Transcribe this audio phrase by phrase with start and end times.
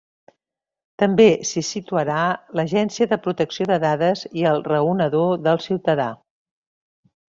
[1.03, 2.23] També s'hi situarà
[2.61, 6.13] l'Agència de Protecció de Dades i el Raonador del Ciutadà.